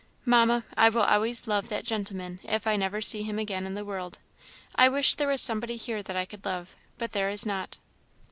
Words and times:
Mamma, 0.25 0.63
I 0.75 0.89
will 0.89 1.03
always 1.03 1.45
love 1.47 1.69
that 1.69 1.83
gentleman, 1.85 2.39
if 2.41 2.65
I 2.65 2.75
never 2.75 3.01
see 3.01 3.21
him 3.21 3.37
again 3.37 3.67
in 3.67 3.75
the 3.75 3.85
world. 3.85 4.17
I 4.73 4.89
wish 4.89 5.13
there 5.13 5.27
was 5.27 5.41
somebody 5.43 5.75
here 5.75 6.01
that 6.01 6.17
I 6.17 6.25
could 6.25 6.43
love, 6.43 6.75
but 6.97 7.11
there 7.11 7.29
is 7.29 7.45
not. 7.45 7.77